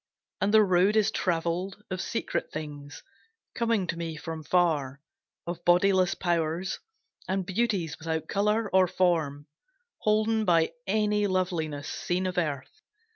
And 0.41 0.51
the 0.51 0.63
road 0.63 0.95
is 0.95 1.11
travelled 1.11 1.83
of 1.91 2.01
secret 2.01 2.51
things, 2.51 3.03
Coming 3.53 3.85
to 3.85 3.95
me 3.95 4.15
from 4.17 4.41
far 4.43 4.99
Of 5.45 5.63
bodiless 5.63 6.15
powers, 6.15 6.79
And 7.27 7.45
beauties 7.45 7.99
without 7.99 8.27
colour 8.27 8.67
or 8.73 8.87
form 8.87 9.45
Holden 9.99 10.43
by 10.43 10.71
any 10.87 11.27
loveliness 11.27 11.87
seen 11.87 12.25
of 12.25 12.39
earth. 12.39 12.81